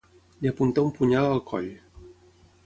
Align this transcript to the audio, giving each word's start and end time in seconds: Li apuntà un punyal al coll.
Li 0.45 0.49
apuntà 0.51 0.83
un 0.87 0.93
punyal 0.95 1.29
al 1.35 1.43
coll. 1.53 1.69